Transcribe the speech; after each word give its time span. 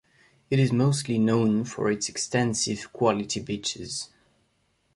It 0.49 0.57
is 0.57 0.73
mostly 0.73 1.19
known 1.19 1.63
for 1.63 1.91
its 1.91 2.09
extensive 2.09 2.91
quality 2.91 3.39
beaches. 3.39 4.09